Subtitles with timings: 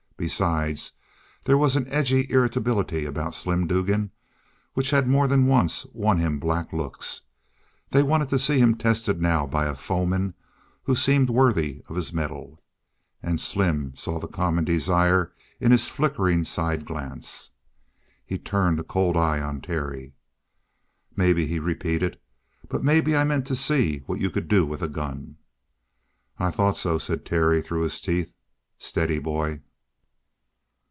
[0.17, 0.91] Besides,
[1.45, 4.11] there was an edgy irritability about Slim Dugan
[4.75, 7.21] which had more than once won him black looks.
[7.89, 10.35] They wanted to see him tested now by a foeman
[10.83, 12.61] who seemed worthy of his mettle.
[13.23, 17.49] And Slim saw that common desire in his flickering side glance.
[18.23, 20.13] He turned a cold eye on Terry.
[21.15, 22.19] "Maybe," he repeated.
[22.69, 25.37] "But maybe I meant to see what you could do with a gun."
[26.37, 28.31] "I thought so," said Terry through his teeth.
[28.77, 29.61] "Steady, boy!"